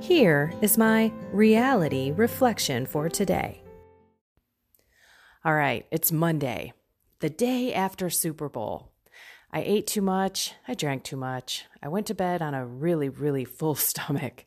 Here 0.00 0.52
is 0.60 0.76
my 0.76 1.10
reality 1.32 2.12
reflection 2.12 2.84
for 2.86 3.08
today. 3.08 3.62
All 5.44 5.54
right, 5.54 5.86
it's 5.90 6.12
Monday, 6.12 6.74
the 7.20 7.30
day 7.30 7.72
after 7.72 8.10
Super 8.10 8.48
Bowl. 8.48 8.92
I 9.50 9.62
ate 9.62 9.86
too 9.86 10.02
much, 10.02 10.54
I 10.68 10.74
drank 10.74 11.02
too 11.02 11.16
much. 11.16 11.64
I 11.82 11.88
went 11.88 12.06
to 12.08 12.14
bed 12.14 12.42
on 12.42 12.52
a 12.52 12.66
really, 12.66 13.08
really 13.08 13.44
full 13.44 13.74
stomach. 13.76 14.44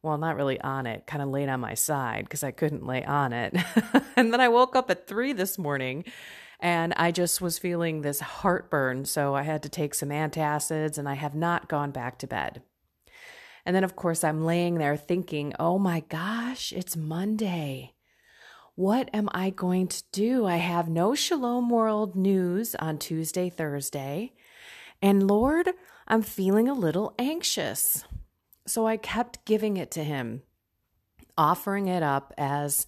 Well, 0.00 0.16
not 0.16 0.36
really 0.36 0.60
on 0.60 0.86
it, 0.86 1.06
kind 1.06 1.22
of 1.22 1.28
laid 1.28 1.48
on 1.48 1.60
my 1.60 1.74
side 1.74 2.24
because 2.24 2.44
I 2.44 2.52
couldn't 2.52 2.86
lay 2.86 3.04
on 3.04 3.32
it. 3.32 3.54
and 4.16 4.32
then 4.32 4.40
I 4.40 4.48
woke 4.48 4.76
up 4.76 4.90
at 4.90 5.08
three 5.08 5.32
this 5.32 5.58
morning 5.58 6.04
and 6.60 6.94
I 6.96 7.10
just 7.10 7.40
was 7.40 7.58
feeling 7.58 8.00
this 8.00 8.20
heartburn. 8.20 9.06
So 9.06 9.34
I 9.34 9.42
had 9.42 9.62
to 9.64 9.68
take 9.68 9.94
some 9.94 10.10
antacids 10.10 10.98
and 10.98 11.08
I 11.08 11.14
have 11.14 11.34
not 11.34 11.68
gone 11.68 11.90
back 11.90 12.18
to 12.20 12.26
bed. 12.26 12.62
And 13.66 13.74
then, 13.74 13.84
of 13.84 13.96
course, 13.96 14.22
I'm 14.24 14.44
laying 14.44 14.78
there 14.78 14.96
thinking, 14.96 15.54
oh 15.58 15.78
my 15.78 16.00
gosh, 16.00 16.72
it's 16.72 16.96
Monday. 16.96 17.94
What 18.74 19.08
am 19.14 19.28
I 19.32 19.50
going 19.50 19.86
to 19.88 20.02
do? 20.10 20.46
I 20.46 20.56
have 20.56 20.88
no 20.88 21.14
Shalom 21.14 21.70
World 21.70 22.16
news 22.16 22.74
on 22.74 22.98
Tuesday, 22.98 23.48
Thursday. 23.48 24.32
And 25.00 25.28
Lord, 25.28 25.70
I'm 26.08 26.22
feeling 26.22 26.68
a 26.68 26.74
little 26.74 27.14
anxious. 27.18 28.04
So 28.66 28.86
I 28.86 28.96
kept 28.96 29.44
giving 29.44 29.76
it 29.76 29.90
to 29.92 30.02
Him, 30.02 30.42
offering 31.38 31.88
it 31.88 32.02
up 32.02 32.34
as, 32.36 32.86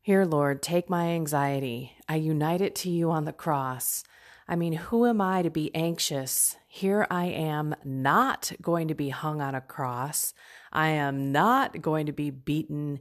Here, 0.00 0.24
Lord, 0.24 0.60
take 0.60 0.90
my 0.90 1.08
anxiety. 1.08 1.92
I 2.08 2.16
unite 2.16 2.60
it 2.60 2.74
to 2.76 2.90
you 2.90 3.10
on 3.10 3.24
the 3.24 3.32
cross. 3.32 4.02
I 4.48 4.56
mean, 4.56 4.72
who 4.72 5.06
am 5.06 5.20
I 5.20 5.42
to 5.42 5.50
be 5.50 5.74
anxious? 5.74 6.56
Here 6.74 7.06
I 7.10 7.26
am 7.26 7.76
not 7.84 8.50
going 8.62 8.88
to 8.88 8.94
be 8.94 9.10
hung 9.10 9.42
on 9.42 9.54
a 9.54 9.60
cross. 9.60 10.32
I 10.72 10.88
am 10.88 11.30
not 11.30 11.82
going 11.82 12.06
to 12.06 12.12
be 12.12 12.30
beaten, 12.30 13.00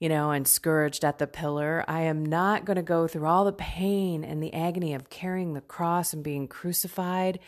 you 0.00 0.08
know, 0.08 0.32
and 0.32 0.46
scourged 0.46 1.04
at 1.04 1.18
the 1.18 1.28
pillar. 1.28 1.84
I 1.86 2.00
am 2.00 2.26
not 2.26 2.64
going 2.64 2.78
to 2.78 2.82
go 2.82 3.06
through 3.06 3.26
all 3.26 3.44
the 3.44 3.52
pain 3.52 4.24
and 4.24 4.42
the 4.42 4.52
agony 4.52 4.92
of 4.92 5.08
carrying 5.08 5.54
the 5.54 5.60
cross 5.60 6.12
and 6.12 6.24
being 6.24 6.48
crucified. 6.48 7.38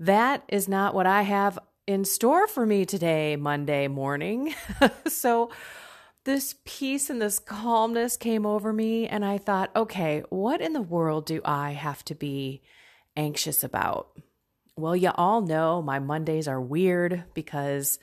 That 0.00 0.42
is 0.48 0.70
not 0.70 0.94
what 0.94 1.06
I 1.06 1.20
have 1.20 1.58
in 1.86 2.06
store 2.06 2.48
for 2.48 2.64
me 2.64 2.86
today, 2.86 3.36
Monday 3.36 3.88
morning. 3.88 4.54
so, 5.06 5.50
this 6.24 6.54
peace 6.64 7.10
and 7.10 7.20
this 7.20 7.38
calmness 7.38 8.16
came 8.16 8.46
over 8.46 8.72
me, 8.72 9.06
and 9.06 9.22
I 9.22 9.36
thought, 9.36 9.70
okay, 9.76 10.22
what 10.30 10.62
in 10.62 10.72
the 10.72 10.80
world 10.80 11.26
do 11.26 11.42
I 11.44 11.72
have 11.72 12.02
to 12.06 12.14
be 12.14 12.62
anxious 13.18 13.62
about? 13.62 14.18
Well, 14.78 14.94
you 14.94 15.10
all 15.16 15.40
know 15.40 15.82
my 15.82 15.98
Mondays 15.98 16.46
are 16.46 16.60
weird 16.60 17.24
because 17.34 17.98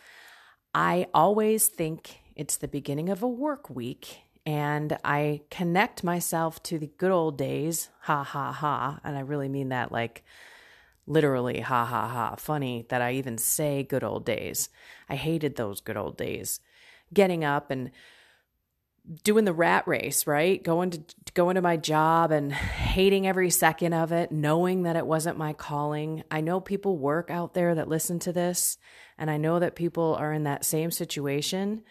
I 0.74 1.08
always 1.13 1.68
think 1.68 2.19
it's 2.36 2.58
the 2.58 2.68
beginning 2.68 3.08
of 3.08 3.24
a 3.24 3.30
work 3.30 3.69
week 3.69 4.24
and 4.46 4.97
I 5.02 5.44
connect 5.50 6.03
myself 6.03 6.62
to 6.64 6.78
the 6.78 6.91
good 6.97 7.12
old 7.12 7.38
days, 7.38 7.88
ha 8.02 8.24
ha 8.24 8.52
ha. 8.52 9.00
And 9.06 9.16
I 9.16 9.22
really 9.22 9.47
mean 9.47 9.69
that 9.69 9.94
like 9.94 10.25
literally, 11.08 11.62
ha 11.62 11.85
ha 11.85 12.09
ha. 12.09 12.35
Funny 12.35 12.85
that 12.90 13.02
I 13.02 13.14
even 13.14 13.38
say 13.38 13.81
good 13.81 14.03
old 14.03 14.25
days. 14.25 14.68
I 15.08 15.16
hated 15.16 15.56
those 15.56 15.80
good 15.80 15.96
old 15.96 16.18
days. 16.18 16.59
Getting 17.14 17.46
up 17.46 17.72
and 17.72 17.90
doing 19.23 19.45
the 19.45 19.53
rat 19.53 19.88
race, 19.88 20.25
right? 20.27 20.61
Going 20.63 20.91
to 20.91 21.01
going 21.33 21.55
to 21.55 21.61
my 21.61 21.77
job 21.77 22.31
and 22.31 22.51
hating 22.53 23.27
every 23.27 23.49
second 23.49 23.93
of 23.93 24.11
it, 24.11 24.31
knowing 24.31 24.83
that 24.83 24.95
it 24.95 25.05
wasn't 25.05 25.38
my 25.38 25.53
calling. 25.53 26.23
I 26.31 26.41
know 26.41 26.59
people 26.59 26.97
work 26.97 27.29
out 27.29 27.53
there 27.53 27.75
that 27.75 27.88
listen 27.88 28.19
to 28.19 28.33
this, 28.33 28.77
and 29.17 29.29
I 29.29 29.38
know 29.38 29.59
that 29.59 29.75
people 29.75 30.16
are 30.16 30.33
in 30.33 30.43
that 30.43 30.66
same 30.66 30.91
situation. 30.91 31.83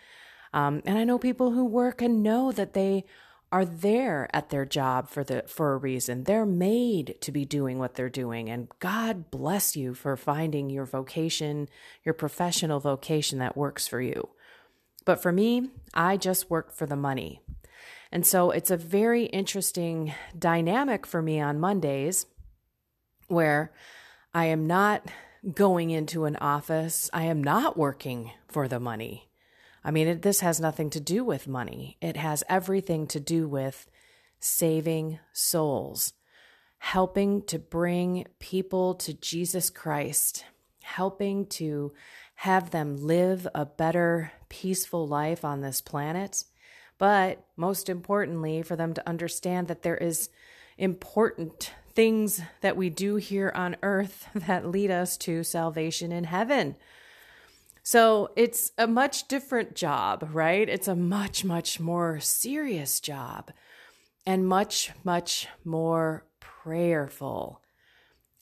Um, 0.53 0.83
and 0.87 0.97
I 0.99 1.05
know 1.05 1.19
people 1.19 1.53
who 1.53 1.65
work 1.65 2.01
and 2.01 2.23
know 2.23 2.53
that 2.53 2.75
they 2.75 3.05
are 3.53 3.65
there 3.65 4.29
at 4.33 4.51
their 4.51 4.65
job 4.65 5.09
for 5.09 5.23
the 5.23 5.45
for 5.47 5.75
a 5.75 5.77
reason. 5.77 6.25
They're 6.25 6.47
made 6.47 7.17
to 7.21 7.31
be 7.31 7.45
doing 7.45 7.79
what 7.79 7.95
they're 7.95 8.09
doing, 8.09 8.51
and 8.51 8.69
God 8.81 9.31
bless 9.31 9.77
you 9.77 9.95
for 9.95 10.17
finding 10.17 10.71
your 10.71 10.85
vocation, 10.85 11.69
your 12.03 12.15
professional 12.15 12.81
vocation 12.81 13.39
that 13.39 13.57
works 13.57 13.87
for 13.87 14.01
you. 14.01 14.31
But 15.05 15.21
for 15.21 15.33
me, 15.33 15.71
I 15.93 16.17
just 16.17 16.51
work 16.51 16.73
for 16.73 16.87
the 16.87 16.97
money. 16.97 17.41
And 18.11 18.25
so 18.25 18.51
it's 18.51 18.71
a 18.71 18.77
very 18.77 19.25
interesting 19.27 20.15
dynamic 20.39 21.07
for 21.07 21.21
me 21.21 21.41
on 21.41 21.59
Mondays 21.59 22.27
where 23.29 23.73
I 24.33 24.47
am 24.47 24.67
not 24.67 25.07
going 25.53 25.91
into 25.91 26.25
an 26.25 26.37
office, 26.37 27.11
I 27.13 27.25
am 27.25 27.43
not 27.43 27.77
working 27.77 28.31
for 28.49 28.69
the 28.69 28.81
money. 28.81 29.29
I 29.83 29.91
mean, 29.91 30.09
it, 30.09 30.23
this 30.23 30.41
has 30.41 30.61
nothing 30.61 30.89
to 30.91 31.01
do 31.01 31.25
with 31.25 31.47
money, 31.47 31.99
it 32.01 32.17
has 32.17 32.45
everything 32.49 33.07
to 33.09 33.21
do 33.21 33.47
with 33.47 33.87
saving 34.41 35.19
souls, 35.33 36.13
helping 36.79 37.43
to 37.43 37.59
bring 37.59 38.27
people 38.39 38.95
to 38.95 39.13
Jesus 39.13 39.71
Christ, 39.71 40.45
helping 40.83 41.47
to 41.47 41.93
have 42.37 42.71
them 42.71 42.97
live 42.97 43.47
a 43.55 43.65
better, 43.65 44.33
peaceful 44.49 45.07
life 45.07 45.45
on 45.45 45.61
this 45.61 45.81
planet. 45.81 46.45
But 46.99 47.45
most 47.57 47.89
importantly, 47.89 48.63
for 48.63 48.77
them 48.77 48.95
to 48.95 49.09
understand 49.09 49.69
that 49.69 49.83
there 49.83 49.97
is 49.97 50.29
important 50.79 51.73
things 51.93 52.41
that 52.61 52.77
we 52.77 52.91
do 52.91 53.17
here 53.17 53.53
on 53.55 53.77
earth 53.83 54.27
that 54.35 54.69
lead 54.69 54.91
us 54.91 55.17
to 55.19 55.45
salvation 55.45 56.13
in 56.13 56.25
heaven. 56.25 56.77
So 57.83 58.31
it's 58.35 58.73
a 58.79 58.87
much 58.87 59.29
different 59.29 59.75
job, 59.75 60.31
right? 60.33 60.69
It's 60.69 60.89
a 60.89 60.97
much, 60.97 61.45
much 61.45 61.79
more 61.79 62.19
serious 62.19 62.99
job 62.99 63.53
and 64.27 64.49
much, 64.49 64.91
much 65.05 65.49
more 65.65 66.25
prayerful. 66.41 67.61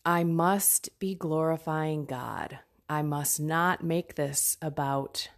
I 0.04 0.22
must 0.22 0.97
be 1.00 1.16
glorifying 1.16 2.04
God. 2.04 2.60
I 2.92 3.00
must 3.00 3.41
not 3.41 3.82
make 3.82 4.16
this 4.16 4.58
about 4.60 5.30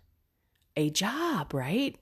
a 0.77 0.91
job, 0.91 1.55
right? 1.55 1.97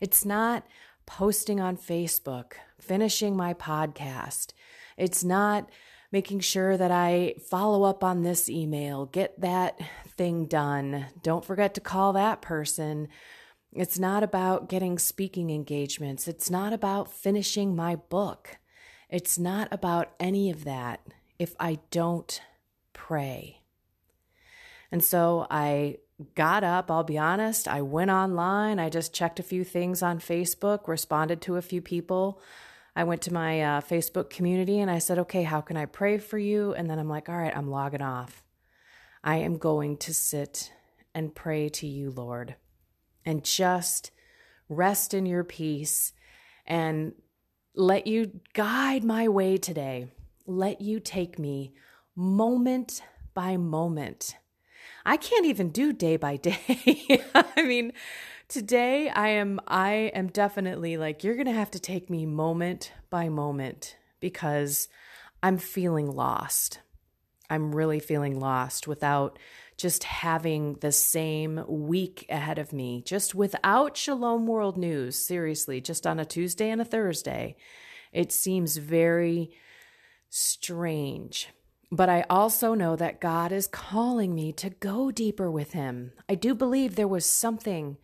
It's 0.00 0.22
not 0.26 0.66
posting 1.06 1.60
on 1.60 1.78
Facebook, 1.78 2.52
finishing 2.78 3.34
my 3.34 3.54
podcast. 3.54 4.52
It's 4.98 5.24
not 5.24 5.70
making 6.12 6.40
sure 6.40 6.76
that 6.76 6.90
I 6.90 7.36
follow 7.48 7.84
up 7.84 8.04
on 8.04 8.22
this 8.22 8.50
email, 8.50 9.06
get 9.06 9.40
that 9.40 9.80
thing 10.06 10.44
done. 10.44 11.06
Don't 11.22 11.44
forget 11.44 11.72
to 11.74 11.80
call 11.80 12.12
that 12.12 12.42
person. 12.42 13.08
It's 13.72 13.98
not 13.98 14.22
about 14.22 14.68
getting 14.68 14.98
speaking 14.98 15.48
engagements. 15.48 16.28
It's 16.28 16.50
not 16.50 16.74
about 16.74 17.10
finishing 17.10 17.74
my 17.74 17.96
book. 17.96 18.58
It's 19.08 19.38
not 19.38 19.68
about 19.70 20.10
any 20.20 20.50
of 20.50 20.64
that 20.64 21.00
if 21.38 21.56
I 21.58 21.78
don't 21.90 22.42
pray. 22.92 23.57
And 24.90 25.02
so 25.02 25.46
I 25.50 25.98
got 26.34 26.64
up, 26.64 26.90
I'll 26.90 27.04
be 27.04 27.18
honest, 27.18 27.68
I 27.68 27.82
went 27.82 28.10
online, 28.10 28.78
I 28.78 28.88
just 28.88 29.14
checked 29.14 29.38
a 29.38 29.44
few 29.44 29.64
things 29.64 30.02
on 30.02 30.18
Facebook, 30.18 30.88
responded 30.88 31.40
to 31.42 31.56
a 31.56 31.62
few 31.62 31.80
people. 31.80 32.40
I 32.96 33.04
went 33.04 33.22
to 33.22 33.32
my 33.32 33.62
uh, 33.62 33.80
Facebook 33.80 34.28
community 34.28 34.80
and 34.80 34.90
I 34.90 34.98
said, 34.98 35.18
okay, 35.20 35.44
how 35.44 35.60
can 35.60 35.76
I 35.76 35.84
pray 35.86 36.18
for 36.18 36.38
you? 36.38 36.74
And 36.74 36.90
then 36.90 36.98
I'm 36.98 37.08
like, 37.08 37.28
all 37.28 37.36
right, 37.36 37.56
I'm 37.56 37.70
logging 37.70 38.02
off. 38.02 38.44
I 39.22 39.36
am 39.36 39.58
going 39.58 39.98
to 39.98 40.14
sit 40.14 40.72
and 41.14 41.34
pray 41.34 41.68
to 41.68 41.86
you, 41.86 42.10
Lord, 42.10 42.56
and 43.24 43.44
just 43.44 44.10
rest 44.68 45.14
in 45.14 45.26
your 45.26 45.44
peace 45.44 46.12
and 46.66 47.12
let 47.74 48.06
you 48.06 48.40
guide 48.54 49.04
my 49.04 49.28
way 49.28 49.56
today. 49.56 50.08
Let 50.46 50.80
you 50.80 50.98
take 50.98 51.38
me 51.38 51.74
moment 52.16 53.02
by 53.34 53.56
moment. 53.56 54.34
I 55.08 55.16
can't 55.16 55.46
even 55.46 55.70
do 55.70 55.94
day 55.94 56.18
by 56.18 56.36
day. 56.36 57.24
I 57.34 57.62
mean, 57.62 57.94
today 58.46 59.08
I 59.08 59.28
am 59.28 59.58
I 59.66 60.12
am 60.14 60.26
definitely 60.26 60.98
like 60.98 61.24
you're 61.24 61.34
going 61.34 61.46
to 61.46 61.52
have 61.52 61.70
to 61.70 61.80
take 61.80 62.10
me 62.10 62.26
moment 62.26 62.92
by 63.08 63.30
moment 63.30 63.96
because 64.20 64.86
I'm 65.42 65.56
feeling 65.56 66.10
lost. 66.10 66.80
I'm 67.48 67.74
really 67.74 68.00
feeling 68.00 68.38
lost 68.38 68.86
without 68.86 69.38
just 69.78 70.04
having 70.04 70.74
the 70.82 70.92
same 70.92 71.64
week 71.66 72.26
ahead 72.28 72.58
of 72.58 72.74
me, 72.74 73.00
just 73.00 73.34
without 73.34 73.96
Shalom 73.96 74.46
World 74.46 74.76
News, 74.76 75.16
seriously, 75.16 75.80
just 75.80 76.06
on 76.06 76.20
a 76.20 76.26
Tuesday 76.26 76.68
and 76.68 76.82
a 76.82 76.84
Thursday. 76.84 77.56
It 78.12 78.30
seems 78.30 78.76
very 78.76 79.52
strange. 80.28 81.48
But 81.90 82.08
I 82.08 82.26
also 82.28 82.74
know 82.74 82.96
that 82.96 83.20
God 83.20 83.50
is 83.50 83.66
calling 83.66 84.34
me 84.34 84.52
to 84.52 84.70
go 84.70 85.10
deeper 85.10 85.50
with 85.50 85.72
Him. 85.72 86.12
I 86.28 86.34
do 86.34 86.54
believe 86.54 86.94
there 86.94 87.08
was 87.08 87.24
something 87.24 87.96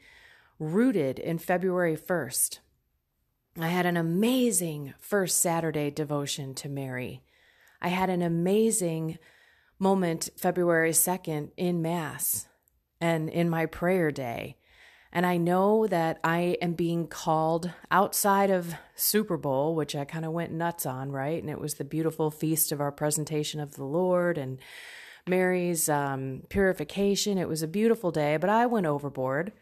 rooted 0.58 1.18
in 1.18 1.38
February 1.38 1.96
1st. 1.96 2.60
I 3.58 3.68
had 3.68 3.86
an 3.86 3.96
amazing 3.96 4.94
first 4.98 5.38
Saturday 5.38 5.90
devotion 5.90 6.54
to 6.54 6.68
Mary. 6.68 7.22
I 7.80 7.88
had 7.88 8.08
an 8.08 8.22
amazing 8.22 9.18
moment 9.78 10.30
February 10.36 10.92
2nd 10.92 11.50
in 11.56 11.82
Mass 11.82 12.48
and 13.00 13.28
in 13.28 13.50
my 13.50 13.66
prayer 13.66 14.10
day. 14.10 14.56
And 15.14 15.24
I 15.24 15.36
know 15.36 15.86
that 15.86 16.18
I 16.24 16.56
am 16.60 16.72
being 16.72 17.06
called 17.06 17.70
outside 17.88 18.50
of 18.50 18.74
Super 18.96 19.36
Bowl, 19.36 19.76
which 19.76 19.94
I 19.94 20.04
kind 20.04 20.24
of 20.24 20.32
went 20.32 20.50
nuts 20.50 20.84
on, 20.86 21.12
right? 21.12 21.40
And 21.40 21.48
it 21.48 21.60
was 21.60 21.74
the 21.74 21.84
beautiful 21.84 22.32
feast 22.32 22.72
of 22.72 22.80
our 22.80 22.90
presentation 22.90 23.60
of 23.60 23.76
the 23.76 23.84
Lord 23.84 24.36
and 24.36 24.58
Mary's 25.24 25.88
um, 25.88 26.42
purification. 26.48 27.38
It 27.38 27.48
was 27.48 27.62
a 27.62 27.68
beautiful 27.68 28.10
day, 28.10 28.36
but 28.38 28.50
I 28.50 28.66
went 28.66 28.86
overboard. 28.86 29.52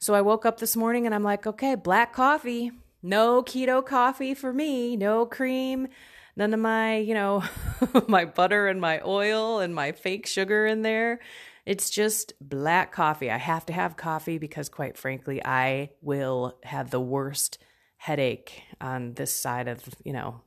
So 0.00 0.12
I 0.12 0.22
woke 0.22 0.44
up 0.44 0.58
this 0.58 0.74
morning 0.74 1.06
and 1.06 1.14
I'm 1.14 1.22
like, 1.22 1.46
okay, 1.46 1.76
black 1.76 2.12
coffee, 2.12 2.72
no 3.00 3.44
keto 3.44 3.86
coffee 3.86 4.34
for 4.34 4.52
me, 4.52 4.96
no 4.96 5.24
cream, 5.24 5.86
none 6.34 6.52
of 6.52 6.58
my, 6.58 6.96
you 6.96 7.14
know, 7.14 7.44
my 8.08 8.24
butter 8.24 8.66
and 8.66 8.80
my 8.80 9.00
oil 9.04 9.60
and 9.60 9.72
my 9.72 9.92
fake 9.92 10.26
sugar 10.26 10.66
in 10.66 10.82
there. 10.82 11.20
It's 11.66 11.90
just 11.90 12.32
black 12.40 12.92
coffee. 12.92 13.30
I 13.30 13.36
have 13.36 13.66
to 13.66 13.72
have 13.72 13.96
coffee 13.96 14.38
because, 14.38 14.68
quite 14.68 14.96
frankly, 14.96 15.44
I 15.44 15.90
will 16.00 16.58
have 16.64 16.90
the 16.90 17.00
worst 17.00 17.58
headache 17.96 18.62
on 18.80 19.14
this 19.14 19.34
side 19.34 19.68
of, 19.68 19.82
you 20.04 20.12
know, 20.12 20.40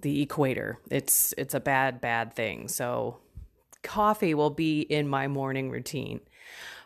the 0.00 0.22
equator. 0.22 0.78
It's 0.90 1.34
it's 1.38 1.54
a 1.54 1.60
bad 1.60 2.00
bad 2.00 2.34
thing. 2.34 2.68
So 2.68 3.18
coffee 3.82 4.34
will 4.34 4.50
be 4.50 4.80
in 4.80 5.08
my 5.08 5.28
morning 5.28 5.70
routine. 5.70 6.20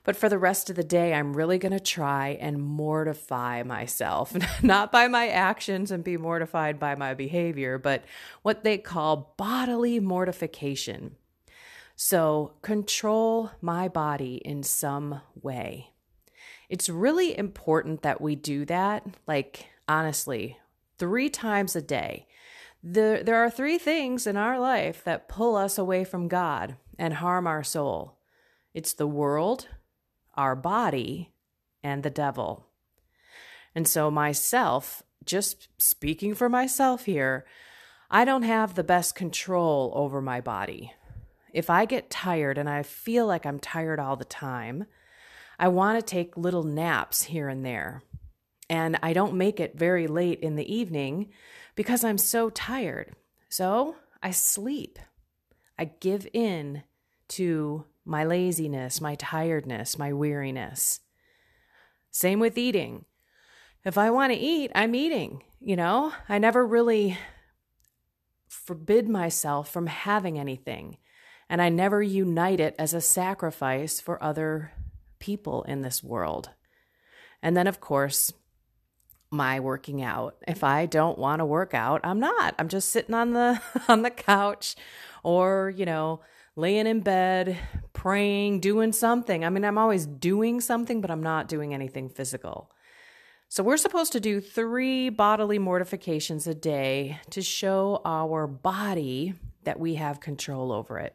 But 0.04 0.16
for 0.16 0.28
the 0.28 0.38
rest 0.38 0.70
of 0.70 0.76
the 0.76 0.84
day, 0.84 1.12
I'm 1.12 1.34
really 1.34 1.58
going 1.58 1.72
to 1.72 1.80
try 1.80 2.38
and 2.40 2.62
mortify 2.62 3.64
myself, 3.64 4.36
not 4.62 4.92
by 4.92 5.08
my 5.08 5.28
actions 5.28 5.90
and 5.90 6.04
be 6.04 6.16
mortified 6.16 6.78
by 6.78 6.94
my 6.94 7.12
behavior, 7.12 7.76
but 7.76 8.04
what 8.42 8.62
they 8.62 8.78
call 8.78 9.34
bodily 9.36 9.98
mortification. 9.98 11.16
So, 11.98 12.52
control 12.60 13.52
my 13.62 13.88
body 13.88 14.36
in 14.44 14.62
some 14.62 15.22
way. 15.34 15.92
It's 16.68 16.90
really 16.90 17.36
important 17.36 18.02
that 18.02 18.20
we 18.20 18.36
do 18.36 18.66
that, 18.66 19.06
like, 19.26 19.66
honestly, 19.88 20.58
three 20.98 21.30
times 21.30 21.74
a 21.74 21.80
day. 21.80 22.26
The, 22.82 23.22
there 23.24 23.36
are 23.42 23.50
three 23.50 23.78
things 23.78 24.26
in 24.26 24.36
our 24.36 24.60
life 24.60 25.02
that 25.04 25.26
pull 25.26 25.56
us 25.56 25.78
away 25.78 26.04
from 26.04 26.28
God 26.28 26.76
and 26.98 27.14
harm 27.14 27.46
our 27.46 27.64
soul 27.64 28.18
it's 28.74 28.92
the 28.92 29.06
world, 29.06 29.68
our 30.34 30.54
body, 30.54 31.32
and 31.82 32.02
the 32.02 32.10
devil. 32.10 32.66
And 33.74 33.88
so, 33.88 34.10
myself, 34.10 35.02
just 35.24 35.68
speaking 35.78 36.34
for 36.34 36.50
myself 36.50 37.06
here, 37.06 37.46
I 38.10 38.26
don't 38.26 38.42
have 38.42 38.74
the 38.74 38.84
best 38.84 39.14
control 39.14 39.92
over 39.94 40.20
my 40.20 40.42
body. 40.42 40.92
If 41.56 41.70
I 41.70 41.86
get 41.86 42.10
tired 42.10 42.58
and 42.58 42.68
I 42.68 42.82
feel 42.82 43.26
like 43.26 43.46
I'm 43.46 43.58
tired 43.58 43.98
all 43.98 44.14
the 44.14 44.26
time, 44.26 44.84
I 45.58 45.68
want 45.68 45.98
to 45.98 46.04
take 46.04 46.36
little 46.36 46.64
naps 46.64 47.22
here 47.22 47.48
and 47.48 47.64
there. 47.64 48.02
And 48.68 48.98
I 49.02 49.14
don't 49.14 49.38
make 49.38 49.58
it 49.58 49.78
very 49.78 50.06
late 50.06 50.40
in 50.40 50.56
the 50.56 50.70
evening 50.70 51.30
because 51.74 52.04
I'm 52.04 52.18
so 52.18 52.50
tired. 52.50 53.16
So 53.48 53.96
I 54.22 54.32
sleep. 54.32 54.98
I 55.78 55.86
give 55.86 56.28
in 56.34 56.82
to 57.28 57.86
my 58.04 58.22
laziness, 58.22 59.00
my 59.00 59.14
tiredness, 59.14 59.98
my 59.98 60.12
weariness. 60.12 61.00
Same 62.10 62.38
with 62.38 62.58
eating. 62.58 63.06
If 63.82 63.96
I 63.96 64.10
want 64.10 64.30
to 64.34 64.38
eat, 64.38 64.72
I'm 64.74 64.94
eating. 64.94 65.42
You 65.58 65.76
know, 65.76 66.12
I 66.28 66.36
never 66.36 66.66
really 66.66 67.16
forbid 68.46 69.08
myself 69.08 69.70
from 69.70 69.86
having 69.86 70.38
anything 70.38 70.98
and 71.48 71.62
I 71.62 71.68
never 71.68 72.02
unite 72.02 72.60
it 72.60 72.74
as 72.78 72.92
a 72.94 73.00
sacrifice 73.00 74.00
for 74.00 74.22
other 74.22 74.72
people 75.18 75.62
in 75.64 75.82
this 75.82 76.02
world. 76.02 76.50
And 77.42 77.56
then, 77.56 77.66
of 77.66 77.80
course, 77.80 78.32
my 79.30 79.60
working 79.60 80.02
out. 80.02 80.36
If 80.46 80.64
I 80.64 80.86
don't 80.86 81.18
want 81.18 81.40
to 81.40 81.44
work 81.44 81.74
out, 81.74 82.00
I'm 82.04 82.20
not. 82.20 82.54
I'm 82.58 82.68
just 82.68 82.90
sitting 82.90 83.14
on 83.14 83.32
the 83.32 83.60
on 83.88 84.02
the 84.02 84.10
couch 84.10 84.76
or, 85.22 85.72
you 85.76 85.84
know, 85.84 86.20
laying 86.56 86.86
in 86.86 87.00
bed, 87.00 87.58
praying, 87.92 88.60
doing 88.60 88.92
something. 88.92 89.44
I 89.44 89.50
mean, 89.50 89.64
I'm 89.64 89.78
always 89.78 90.06
doing 90.06 90.60
something, 90.60 91.00
but 91.00 91.10
I'm 91.10 91.22
not 91.22 91.48
doing 91.48 91.74
anything 91.74 92.08
physical. 92.08 92.70
So 93.48 93.62
we're 93.62 93.76
supposed 93.76 94.12
to 94.12 94.20
do 94.20 94.40
3 94.40 95.10
bodily 95.10 95.58
mortifications 95.58 96.46
a 96.46 96.54
day 96.54 97.20
to 97.30 97.42
show 97.42 98.00
our 98.04 98.46
body 98.46 99.34
that 99.62 99.78
we 99.78 99.94
have 99.94 100.18
control 100.20 100.72
over 100.72 100.98
it. 100.98 101.14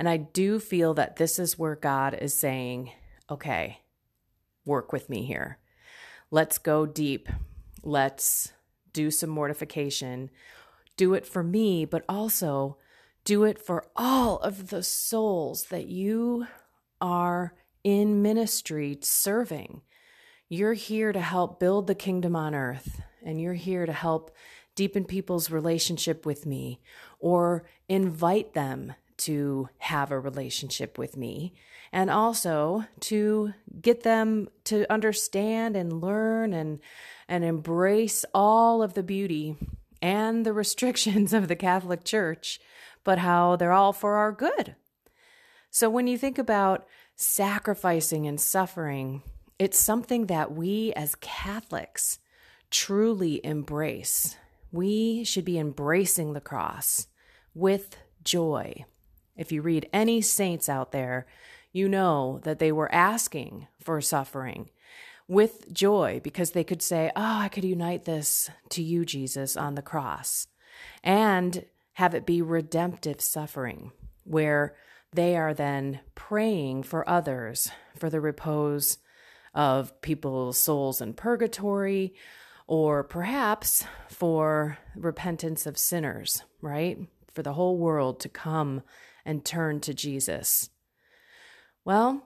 And 0.00 0.08
I 0.08 0.16
do 0.16 0.58
feel 0.58 0.94
that 0.94 1.16
this 1.16 1.38
is 1.38 1.58
where 1.58 1.76
God 1.76 2.14
is 2.14 2.32
saying, 2.32 2.90
okay, 3.28 3.82
work 4.64 4.94
with 4.94 5.10
me 5.10 5.26
here. 5.26 5.58
Let's 6.30 6.56
go 6.56 6.86
deep. 6.86 7.28
Let's 7.82 8.54
do 8.94 9.10
some 9.10 9.28
mortification. 9.28 10.30
Do 10.96 11.12
it 11.12 11.26
for 11.26 11.42
me, 11.42 11.84
but 11.84 12.06
also 12.08 12.78
do 13.24 13.44
it 13.44 13.58
for 13.58 13.84
all 13.94 14.38
of 14.38 14.70
the 14.70 14.82
souls 14.82 15.64
that 15.64 15.88
you 15.88 16.46
are 17.02 17.52
in 17.84 18.22
ministry 18.22 18.96
serving. 19.02 19.82
You're 20.48 20.72
here 20.72 21.12
to 21.12 21.20
help 21.20 21.60
build 21.60 21.86
the 21.86 21.94
kingdom 21.94 22.34
on 22.34 22.54
earth, 22.54 23.02
and 23.22 23.38
you're 23.38 23.52
here 23.52 23.84
to 23.84 23.92
help 23.92 24.34
deepen 24.74 25.04
people's 25.04 25.50
relationship 25.50 26.24
with 26.24 26.46
me 26.46 26.80
or 27.18 27.66
invite 27.86 28.54
them 28.54 28.94
to 29.20 29.68
have 29.78 30.10
a 30.10 30.18
relationship 30.18 30.98
with 30.98 31.16
me 31.16 31.54
and 31.92 32.10
also 32.10 32.84
to 33.00 33.52
get 33.80 34.02
them 34.02 34.48
to 34.64 34.90
understand 34.92 35.76
and 35.76 36.00
learn 36.00 36.52
and 36.52 36.80
and 37.28 37.44
embrace 37.44 38.24
all 38.34 38.82
of 38.82 38.94
the 38.94 39.02
beauty 39.02 39.56
and 40.02 40.44
the 40.44 40.52
restrictions 40.62 41.32
of 41.32 41.48
the 41.48 41.56
Catholic 41.56 42.04
Church, 42.04 42.60
but 43.04 43.18
how 43.18 43.56
they're 43.56 43.72
all 43.72 43.92
for 43.92 44.16
our 44.16 44.32
good. 44.32 44.74
So 45.70 45.88
when 45.88 46.06
you 46.06 46.18
think 46.18 46.38
about 46.38 46.86
sacrificing 47.14 48.26
and 48.26 48.40
suffering, 48.40 49.22
it's 49.58 49.78
something 49.78 50.26
that 50.26 50.52
we 50.52 50.92
as 50.94 51.14
Catholics 51.16 52.18
truly 52.70 53.44
embrace. 53.44 54.36
We 54.72 55.24
should 55.24 55.44
be 55.44 55.58
embracing 55.58 56.32
the 56.32 56.40
cross 56.40 57.06
with 57.54 57.96
joy. 58.24 58.84
If 59.40 59.50
you 59.50 59.62
read 59.62 59.88
any 59.90 60.20
saints 60.20 60.68
out 60.68 60.92
there, 60.92 61.26
you 61.72 61.88
know 61.88 62.40
that 62.42 62.58
they 62.58 62.70
were 62.70 62.94
asking 62.94 63.68
for 63.80 64.02
suffering 64.02 64.68
with 65.26 65.72
joy 65.72 66.20
because 66.22 66.50
they 66.50 66.62
could 66.62 66.82
say, 66.82 67.10
Oh, 67.16 67.38
I 67.38 67.48
could 67.48 67.64
unite 67.64 68.04
this 68.04 68.50
to 68.68 68.82
you, 68.82 69.06
Jesus, 69.06 69.56
on 69.56 69.76
the 69.76 69.82
cross, 69.82 70.46
and 71.02 71.64
have 71.94 72.14
it 72.14 72.26
be 72.26 72.42
redemptive 72.42 73.22
suffering, 73.22 73.92
where 74.24 74.76
they 75.10 75.38
are 75.38 75.54
then 75.54 76.00
praying 76.14 76.82
for 76.82 77.08
others 77.08 77.70
for 77.96 78.10
the 78.10 78.20
repose 78.20 78.98
of 79.54 79.98
people's 80.02 80.58
souls 80.58 81.00
in 81.00 81.14
purgatory, 81.14 82.12
or 82.66 83.02
perhaps 83.02 83.86
for 84.10 84.76
repentance 84.94 85.64
of 85.64 85.78
sinners, 85.78 86.42
right? 86.60 86.98
For 87.32 87.42
the 87.42 87.54
whole 87.54 87.78
world 87.78 88.20
to 88.20 88.28
come 88.28 88.82
and 89.24 89.44
turn 89.44 89.80
to 89.80 89.94
Jesus? 89.94 90.70
Well, 91.84 92.22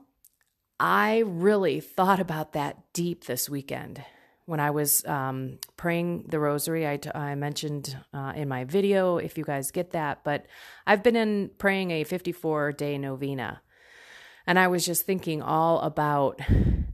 I 0.78 1.18
really 1.26 1.80
thought 1.80 2.20
about 2.20 2.52
that 2.52 2.92
deep 2.92 3.24
this 3.24 3.48
weekend 3.48 4.04
when 4.46 4.60
I 4.60 4.70
was 4.70 5.04
um, 5.06 5.58
praying 5.76 6.26
the 6.28 6.40
rosary. 6.40 6.86
I, 6.86 6.96
t- 6.96 7.10
I 7.14 7.34
mentioned 7.34 7.96
uh, 8.12 8.32
in 8.34 8.48
my 8.48 8.64
video, 8.64 9.18
if 9.18 9.38
you 9.38 9.44
guys 9.44 9.70
get 9.70 9.92
that, 9.92 10.24
but 10.24 10.46
I've 10.86 11.02
been 11.02 11.16
in 11.16 11.50
praying 11.58 11.90
a 11.90 12.04
54 12.04 12.72
day 12.72 12.98
novena. 12.98 13.62
And 14.46 14.58
I 14.58 14.66
was 14.68 14.84
just 14.84 15.06
thinking 15.06 15.40
all 15.40 15.80
about 15.80 16.40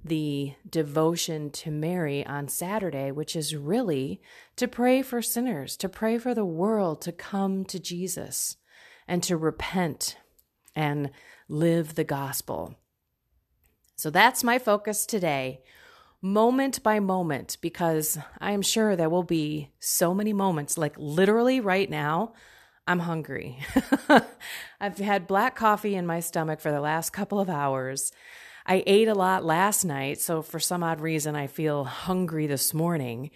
the 0.04 0.54
devotion 0.68 1.50
to 1.50 1.70
Mary 1.70 2.24
on 2.24 2.48
Saturday, 2.48 3.10
which 3.10 3.34
is 3.34 3.56
really 3.56 4.20
to 4.56 4.68
pray 4.68 5.02
for 5.02 5.20
sinners, 5.20 5.76
to 5.78 5.88
pray 5.88 6.18
for 6.18 6.34
the 6.34 6.44
world 6.44 7.00
to 7.02 7.12
come 7.12 7.64
to 7.64 7.80
Jesus 7.80 8.56
and 9.10 9.24
to 9.24 9.36
repent 9.36 10.16
and 10.76 11.10
live 11.48 11.96
the 11.96 12.04
gospel. 12.04 12.76
So 13.96 14.08
that's 14.08 14.44
my 14.44 14.60
focus 14.60 15.04
today, 15.04 15.62
moment 16.22 16.80
by 16.84 17.00
moment, 17.00 17.58
because 17.60 18.18
I 18.38 18.52
am 18.52 18.62
sure 18.62 18.94
there 18.94 19.10
will 19.10 19.24
be 19.24 19.72
so 19.80 20.14
many 20.14 20.32
moments, 20.32 20.78
like 20.78 20.94
literally 20.96 21.58
right 21.58 21.90
now, 21.90 22.34
I'm 22.86 23.00
hungry. 23.00 23.58
I've 24.80 24.98
had 24.98 25.26
black 25.26 25.56
coffee 25.56 25.96
in 25.96 26.06
my 26.06 26.20
stomach 26.20 26.60
for 26.60 26.70
the 26.70 26.80
last 26.80 27.10
couple 27.10 27.40
of 27.40 27.50
hours. 27.50 28.12
I 28.64 28.84
ate 28.86 29.08
a 29.08 29.14
lot 29.14 29.44
last 29.44 29.84
night, 29.84 30.20
so 30.20 30.40
for 30.40 30.60
some 30.60 30.84
odd 30.84 31.00
reason, 31.00 31.34
I 31.34 31.48
feel 31.48 31.82
hungry 31.82 32.46
this 32.46 32.72
morning. 32.72 33.30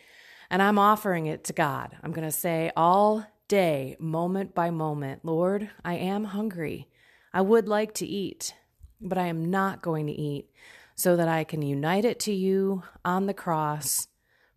And 0.51 0.63
I'm 0.63 0.79
offering 0.79 1.27
it 1.27 1.43
to 1.45 1.53
God. 1.53 1.97
I'm 2.03 2.13
going 2.13 2.29
to 2.29 2.33
say 2.33 2.71
all 2.77 3.27
day, 3.49 3.97
moment 3.99 4.55
by 4.55 4.71
moment, 4.71 5.25
Lord, 5.25 5.71
I 5.85 5.95
am 5.95 6.25
hungry. 6.25 6.89
I 7.33 7.41
would 7.41 7.69
like 7.69 7.95
to 7.95 8.07
eat, 8.07 8.55
but 9.01 9.19
I 9.19 9.27
am 9.27 9.51
not 9.51 9.83
going 9.83 10.07
to 10.07 10.13
eat 10.13 10.51
so 10.95 11.17
that 11.17 11.29
I 11.29 11.45
can 11.45 11.63
unite 11.63 12.05
it 12.05 12.21
to 12.21 12.33
you 12.33 12.83
on 13.05 13.27
the 13.27 13.35
cross 13.35 14.09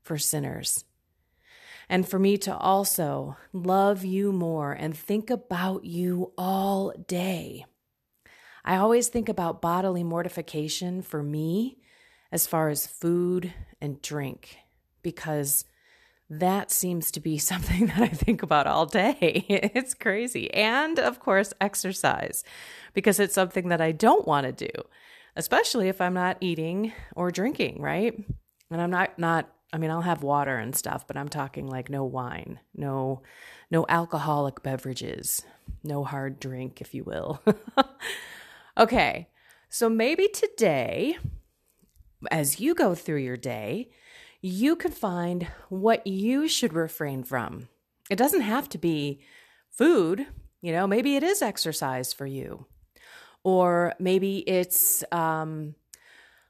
for 0.01 0.17
sinners. 0.17 0.85
And 1.89 2.07
for 2.07 2.19
me 2.19 2.37
to 2.39 2.55
also 2.55 3.37
love 3.53 4.03
you 4.03 4.31
more 4.31 4.73
and 4.73 4.95
think 4.95 5.29
about 5.29 5.85
you 5.85 6.33
all 6.37 6.91
day. 7.07 7.65
I 8.65 8.75
always 8.75 9.07
think 9.07 9.29
about 9.29 9.61
bodily 9.61 10.03
mortification 10.03 11.01
for 11.01 11.23
me 11.23 11.77
as 12.31 12.45
far 12.45 12.69
as 12.69 12.85
food 12.85 13.53
and 13.79 14.01
drink 14.01 14.57
because 15.01 15.63
that 16.29 16.71
seems 16.71 17.11
to 17.11 17.19
be 17.19 17.37
something 17.51 17.87
that 17.87 17.99
I 17.99 18.07
think 18.07 18.43
about 18.43 18.67
all 18.67 18.85
day. 18.85 19.45
It's 19.75 19.93
crazy. 19.93 20.53
And 20.53 20.99
of 20.99 21.19
course, 21.19 21.53
exercise 21.61 22.43
because 22.93 23.19
it's 23.19 23.33
something 23.33 23.69
that 23.69 23.81
I 23.81 23.91
don't 23.91 24.27
want 24.27 24.45
to 24.45 24.67
do, 24.67 24.83
especially 25.35 25.87
if 25.89 26.01
I'm 26.01 26.13
not 26.13 26.37
eating 26.41 26.93
or 27.15 27.31
drinking, 27.31 27.81
right? 27.81 28.17
And 28.71 28.81
I'm 28.81 28.91
not 28.91 29.17
not 29.19 29.49
I 29.73 29.77
mean, 29.77 29.91
I'll 29.91 30.01
have 30.01 30.23
water 30.23 30.57
and 30.57 30.73
stuff, 30.75 31.05
but 31.05 31.17
I'm 31.17 31.27
talking 31.27 31.67
like 31.67 31.89
no 31.89 32.03
wine, 32.03 32.59
no 32.75 33.21
no 33.69 33.85
alcoholic 33.89 34.63
beverages, 34.63 35.43
no 35.83 36.03
hard 36.03 36.39
drink, 36.39 36.81
if 36.81 36.93
you 36.93 37.03
will. 37.03 37.41
Okay, 38.77 39.27
so 39.69 39.89
maybe 39.89 40.27
today, 40.27 41.17
as 42.29 42.59
you 42.59 42.75
go 42.75 42.93
through 42.93 43.17
your 43.17 43.35
day, 43.37 43.89
you 44.41 44.75
can 44.75 44.91
find 44.91 45.47
what 45.69 46.05
you 46.05 46.47
should 46.47 46.73
refrain 46.73 47.23
from. 47.23 47.67
It 48.09 48.17
doesn't 48.17 48.41
have 48.41 48.69
to 48.69 48.77
be 48.77 49.19
food, 49.69 50.25
you 50.61 50.71
know, 50.71 50.87
maybe 50.87 51.15
it 51.15 51.23
is 51.23 51.41
exercise 51.41 52.13
for 52.13 52.25
you. 52.25 52.65
Or 53.43 53.93
maybe 53.99 54.39
it's 54.39 55.03
um, 55.11 55.75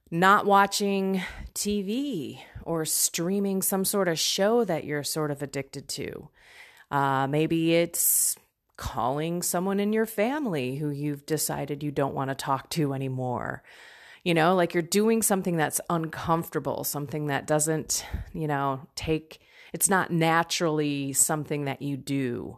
not 0.10 0.46
watching 0.46 1.22
TV 1.54 2.40
or 2.64 2.86
streaming 2.86 3.62
some 3.62 3.86
sort 3.86 4.08
of 4.08 4.20
show 4.20 4.64
that 4.64 4.84
you're 4.84 5.04
sort 5.04 5.32
of 5.32 5.42
addicted 5.42 5.88
to. 5.90 6.30
Uh, 6.90 7.28
maybe 7.28 7.76
it's 7.76 8.36
calling 8.78 9.42
someone 9.42 9.80
in 9.80 9.92
your 9.92 10.06
family 10.06 10.76
who 10.76 10.90
you've 10.90 11.26
decided 11.26 11.84
you 11.84 11.92
don't 11.92 12.14
want 12.14 12.30
to 12.30 12.36
talk 12.36 12.70
to 12.70 12.94
anymore. 12.94 13.64
You 14.28 14.34
know, 14.34 14.56
like 14.56 14.74
you're 14.74 14.84
doing 14.84 15.22
something 15.22 15.56
that's 15.56 15.80
uncomfortable, 15.90 16.84
something 16.84 17.28
that 17.28 17.48
doesn't, 17.48 18.06
you 18.34 18.46
know, 18.46 18.82
take, 18.94 19.40
it's 19.72 19.90
not 19.90 20.12
naturally 20.12 21.14
something 21.14 21.64
that 21.64 21.82
you 21.82 21.96
do. 21.96 22.58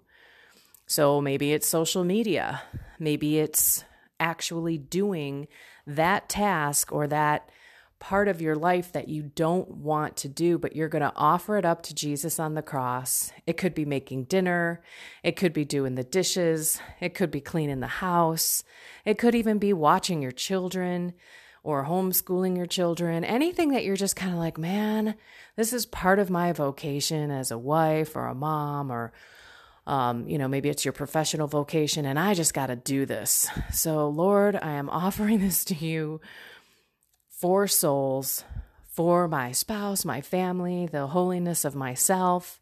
So 0.88 1.22
maybe 1.22 1.54
it's 1.54 1.68
social 1.68 2.04
media. 2.04 2.64
Maybe 2.98 3.38
it's 3.38 3.84
actually 4.20 4.80
doing 4.80 5.48
that 5.86 6.28
task 6.28 6.92
or 6.92 7.06
that 7.06 7.52
part 8.00 8.28
of 8.28 8.42
your 8.42 8.56
life 8.56 8.92
that 8.94 9.08
you 9.08 9.22
don't 9.22 9.70
want 9.70 10.18
to 10.18 10.28
do, 10.28 10.58
but 10.58 10.76
you're 10.76 10.90
going 10.90 11.04
to 11.04 11.14
offer 11.16 11.56
it 11.56 11.66
up 11.66 11.84
to 11.84 11.94
Jesus 11.94 12.40
on 12.40 12.56
the 12.56 12.64
cross. 12.64 13.32
It 13.46 13.58
could 13.58 13.76
be 13.76 13.86
making 13.86 14.24
dinner, 14.24 14.82
it 15.22 15.36
could 15.36 15.54
be 15.54 15.66
doing 15.66 15.94
the 15.94 16.04
dishes, 16.04 16.82
it 17.00 17.14
could 17.14 17.30
be 17.30 17.42
cleaning 17.42 17.80
the 17.80 17.86
house, 17.86 18.64
it 19.06 19.20
could 19.20 19.36
even 19.36 19.60
be 19.60 19.72
watching 19.72 20.24
your 20.24 20.32
children 20.32 21.14
or 21.70 21.86
homeschooling 21.86 22.58
your 22.58 22.66
children, 22.66 23.24
anything 23.24 23.72
that 23.72 23.84
you're 23.84 23.96
just 23.96 24.16
kind 24.16 24.34
of 24.34 24.40
like, 24.40 24.58
man, 24.58 25.16
this 25.56 25.74
is 25.74 25.86
part 25.86 26.20
of 26.20 26.30
my 26.30 26.52
vocation 26.52 27.32
as 27.32 27.52
a 27.52 27.58
wife 27.58 28.16
or 28.16 28.28
a 28.28 28.36
mom 28.36 28.92
or 28.92 29.12
um, 29.88 30.30
you 30.30 30.38
know, 30.38 30.48
maybe 30.48 30.70
it's 30.70 30.86
your 30.86 30.92
professional 30.92 31.48
vocation, 31.48 32.06
and 32.06 32.20
I 32.20 32.36
just 32.36 32.54
got 32.54 32.68
to 32.68 32.76
do 32.76 33.08
this. 33.08 33.50
So, 33.74 34.08
Lord, 34.08 34.56
I 34.56 34.74
am 34.74 34.88
offering 34.88 35.40
this 35.42 35.66
to 35.66 35.74
you 35.74 36.22
for 37.28 37.68
souls, 37.68 38.44
for 38.86 39.28
my 39.28 39.52
spouse, 39.52 40.06
my 40.06 40.22
family, 40.22 40.86
the 40.86 41.08
holiness 41.08 41.66
of 41.66 41.74
myself. 41.74 42.60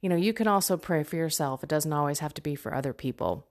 You 0.00 0.08
know, 0.08 0.16
you 0.16 0.32
can 0.32 0.46
also 0.46 0.78
pray 0.78 1.02
for 1.02 1.16
yourself. 1.16 1.62
It 1.62 1.68
doesn't 1.68 1.92
always 1.92 2.20
have 2.20 2.32
to 2.34 2.42
be 2.42 2.54
for 2.54 2.74
other 2.74 2.94
people. 2.94 3.46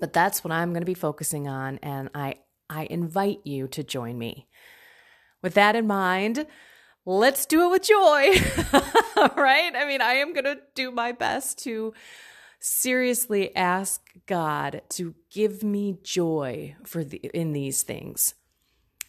But 0.00 0.12
that's 0.12 0.42
what 0.42 0.52
I'm 0.52 0.70
going 0.70 0.82
to 0.82 0.86
be 0.86 0.94
focusing 0.94 1.46
on 1.46 1.78
and 1.82 2.10
I 2.14 2.36
I 2.68 2.86
invite 2.90 3.40
you 3.44 3.68
to 3.68 3.82
join 3.82 4.18
me. 4.18 4.48
With 5.42 5.54
that 5.54 5.76
in 5.76 5.86
mind, 5.86 6.46
let's 7.04 7.46
do 7.46 7.66
it 7.66 7.70
with 7.70 7.82
joy. 7.82 8.30
right? 9.36 9.72
I 9.74 9.84
mean, 9.86 10.00
I 10.00 10.14
am 10.14 10.32
going 10.32 10.44
to 10.44 10.58
do 10.74 10.90
my 10.90 11.12
best 11.12 11.62
to 11.64 11.94
seriously 12.58 13.54
ask 13.54 14.02
God 14.26 14.82
to 14.90 15.14
give 15.30 15.62
me 15.62 15.98
joy 16.02 16.74
for 16.84 17.04
the, 17.04 17.18
in 17.32 17.52
these 17.52 17.82
things. 17.82 18.34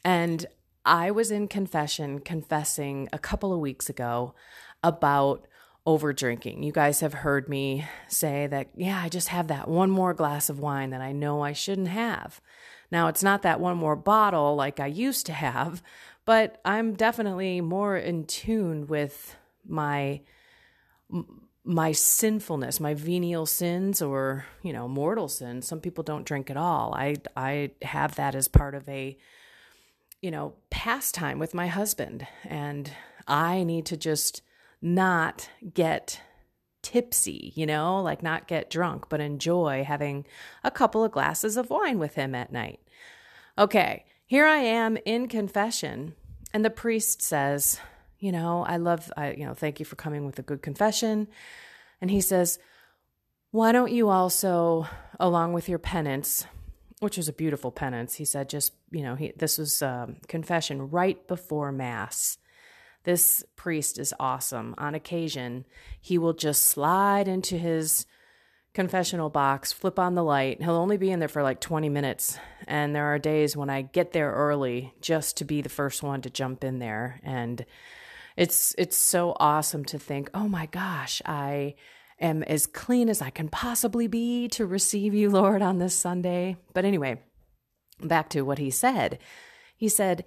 And 0.03 0.45
I 0.85 1.11
was 1.11 1.31
in 1.31 1.47
confession 1.47 2.19
confessing 2.19 3.09
a 3.11 3.19
couple 3.19 3.53
of 3.53 3.59
weeks 3.59 3.89
ago 3.89 4.35
about 4.83 5.47
over 5.85 6.13
drinking. 6.13 6.63
You 6.63 6.71
guys 6.71 6.99
have 6.99 7.13
heard 7.13 7.49
me 7.49 7.85
say 8.07 8.47
that, 8.47 8.69
yeah, 8.75 9.01
I 9.01 9.09
just 9.09 9.29
have 9.29 9.47
that 9.47 9.67
one 9.67 9.89
more 9.89 10.13
glass 10.13 10.49
of 10.49 10.59
wine 10.59 10.91
that 10.91 11.01
I 11.01 11.13
know 11.13 11.41
I 11.41 11.53
shouldn't 11.53 11.87
have. 11.87 12.41
Now, 12.91 13.07
it's 13.07 13.23
not 13.23 13.41
that 13.41 13.59
one 13.59 13.77
more 13.77 13.95
bottle 13.95 14.55
like 14.55 14.79
I 14.79 14.87
used 14.87 15.25
to 15.27 15.33
have, 15.33 15.81
but 16.25 16.59
I'm 16.63 16.93
definitely 16.93 17.61
more 17.61 17.97
in 17.97 18.25
tune 18.25 18.87
with 18.87 19.35
my 19.65 20.21
my 21.63 21.91
sinfulness, 21.91 22.79
my 22.79 22.93
venial 22.93 23.45
sins 23.45 24.01
or, 24.01 24.45
you 24.63 24.71
know, 24.71 24.87
mortal 24.87 25.27
sins. 25.27 25.67
Some 25.67 25.81
people 25.81 26.03
don't 26.03 26.25
drink 26.25 26.49
at 26.49 26.57
all. 26.57 26.93
I 26.93 27.15
I 27.35 27.71
have 27.81 28.15
that 28.15 28.35
as 28.35 28.47
part 28.47 28.73
of 28.73 28.87
a 28.87 29.17
you 30.21 30.31
know, 30.31 30.55
pastime 30.69 31.39
with 31.39 31.53
my 31.53 31.67
husband. 31.67 32.27
And 32.43 32.91
I 33.27 33.63
need 33.63 33.85
to 33.87 33.97
just 33.97 34.41
not 34.81 35.49
get 35.73 36.21
tipsy, 36.87 37.51
you 37.53 37.65
know, 37.65 38.01
like 38.01 38.23
not 38.23 38.47
get 38.47 38.69
drunk, 38.69 39.09
but 39.09 39.19
enjoy 39.19 39.83
having 39.83 40.25
a 40.63 40.71
couple 40.71 41.03
of 41.03 41.11
glasses 41.11 41.57
of 41.57 41.69
wine 41.69 41.99
with 41.99 42.15
him 42.15 42.33
at 42.33 42.49
night. 42.49 42.79
Okay, 43.57 44.05
here 44.25 44.45
I 44.45 44.59
am 44.59 44.97
in 45.05 45.27
confession, 45.27 46.15
and 46.53 46.63
the 46.63 46.69
priest 46.69 47.21
says, 47.21 47.77
You 48.19 48.31
know, 48.31 48.63
I 48.65 48.77
love, 48.77 49.11
I, 49.17 49.33
you 49.33 49.45
know, 49.45 49.53
thank 49.53 49.79
you 49.79 49.85
for 49.85 49.97
coming 49.97 50.25
with 50.25 50.39
a 50.39 50.43
good 50.43 50.61
confession. 50.61 51.27
And 51.99 52.09
he 52.09 52.21
says, 52.21 52.57
Why 53.51 53.73
don't 53.73 53.91
you 53.91 54.07
also, 54.07 54.87
along 55.19 55.51
with 55.51 55.67
your 55.67 55.79
penance, 55.79 56.45
which 56.99 57.17
was 57.17 57.27
a 57.27 57.33
beautiful 57.33 57.69
penance. 57.69 58.15
He 58.15 58.23
said, 58.23 58.47
just, 58.47 58.71
you 58.91 59.03
know, 59.03 59.15
he, 59.15 59.33
this 59.35 59.57
was 59.57 59.81
um, 59.81 60.15
confession 60.29 60.89
right 60.89 61.27
before 61.27 61.73
Mass. 61.73 62.37
This 63.07 63.41
priest 63.55 63.99
is 63.99 64.13
awesome. 64.19 64.75
On 64.77 64.93
occasion, 64.93 65.63
he 66.01 66.17
will 66.17 66.33
just 66.33 66.63
slide 66.63 67.29
into 67.29 67.57
his 67.57 68.05
confessional 68.73 69.29
box, 69.29 69.71
flip 69.71 69.97
on 69.97 70.13
the 70.13 70.25
light. 70.25 70.61
He'll 70.61 70.75
only 70.75 70.97
be 70.97 71.09
in 71.09 71.19
there 71.19 71.29
for 71.29 71.41
like 71.41 71.61
20 71.61 71.87
minutes. 71.87 72.37
And 72.67 72.93
there 72.93 73.05
are 73.05 73.17
days 73.17 73.55
when 73.55 73.69
I 73.69 73.83
get 73.83 74.11
there 74.11 74.33
early 74.33 74.93
just 74.99 75.37
to 75.37 75.45
be 75.45 75.61
the 75.61 75.69
first 75.69 76.03
one 76.03 76.21
to 76.23 76.29
jump 76.29 76.65
in 76.65 76.79
there. 76.79 77.21
And 77.23 77.65
it's 78.35 78.75
it's 78.77 78.97
so 78.97 79.37
awesome 79.39 79.85
to 79.85 79.97
think, 79.97 80.29
"Oh 80.33 80.49
my 80.49 80.65
gosh, 80.65 81.21
I 81.25 81.75
am 82.19 82.43
as 82.43 82.67
clean 82.67 83.07
as 83.07 83.21
I 83.21 83.29
can 83.29 83.47
possibly 83.47 84.07
be 84.07 84.49
to 84.49 84.65
receive 84.65 85.13
you, 85.13 85.29
Lord, 85.29 85.61
on 85.61 85.77
this 85.77 85.95
Sunday. 85.95 86.57
But 86.73 86.83
anyway, 86.83 87.21
back 88.01 88.27
to 88.31 88.41
what 88.41 88.57
he 88.57 88.69
said. 88.69 89.19
He 89.77 89.87
said, 89.87 90.25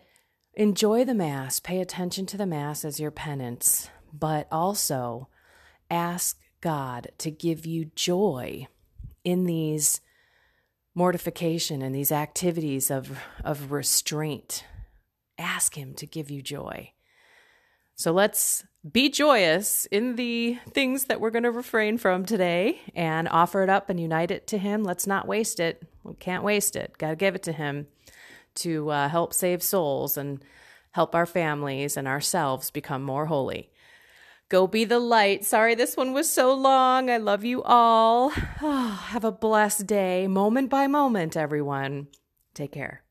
enjoy 0.60 1.06
the 1.06 1.14
Mass, 1.14 1.58
pay 1.58 1.80
attention 1.80 2.26
to 2.26 2.36
the 2.36 2.44
Mass 2.44 2.84
as 2.84 3.00
your 3.00 3.10
penance, 3.10 3.88
but 4.12 4.46
also 4.52 5.26
ask 5.90 6.38
God 6.60 7.10
to 7.16 7.30
give 7.30 7.64
you 7.64 7.86
joy 7.94 8.68
in 9.24 9.44
these 9.44 10.02
mortification 10.94 11.80
and 11.80 11.94
these 11.94 12.12
activities 12.12 12.90
of, 12.90 13.18
of 13.42 13.72
restraint. 13.72 14.66
Ask 15.38 15.76
Him 15.76 15.94
to 15.94 16.04
give 16.04 16.30
you 16.30 16.42
joy. 16.42 16.92
So 17.94 18.12
let's 18.12 18.66
be 18.92 19.08
joyous 19.08 19.86
in 19.86 20.16
the 20.16 20.58
things 20.72 21.06
that 21.06 21.22
we're 21.22 21.30
going 21.30 21.44
to 21.44 21.50
refrain 21.50 21.96
from 21.96 22.26
today 22.26 22.82
and 22.94 23.28
offer 23.30 23.62
it 23.62 23.70
up 23.70 23.88
and 23.88 23.98
unite 23.98 24.30
it 24.30 24.46
to 24.48 24.58
Him. 24.58 24.84
Let's 24.84 25.06
not 25.06 25.26
waste 25.26 25.58
it. 25.58 25.82
We 26.04 26.16
can't 26.16 26.44
waste 26.44 26.76
it. 26.76 26.98
Got 26.98 27.10
to 27.10 27.16
give 27.16 27.34
it 27.34 27.42
to 27.44 27.52
Him 27.52 27.86
to 28.56 28.90
uh, 28.90 29.08
help 29.08 29.32
save 29.32 29.62
souls 29.62 30.16
and 30.16 30.44
help 30.92 31.14
our 31.14 31.26
families 31.26 31.96
and 31.96 32.08
ourselves 32.08 32.70
become 32.70 33.02
more 33.02 33.26
holy. 33.26 33.70
Go 34.48 34.66
be 34.66 34.84
the 34.84 34.98
light. 34.98 35.44
Sorry, 35.44 35.76
this 35.76 35.96
one 35.96 36.12
was 36.12 36.28
so 36.28 36.52
long. 36.52 37.08
I 37.08 37.18
love 37.18 37.44
you 37.44 37.62
all. 37.62 38.32
Oh, 38.60 39.06
have 39.10 39.24
a 39.24 39.30
blessed 39.30 39.86
day, 39.86 40.26
moment 40.26 40.68
by 40.68 40.88
moment, 40.88 41.36
everyone. 41.36 42.08
Take 42.52 42.72
care. 42.72 43.04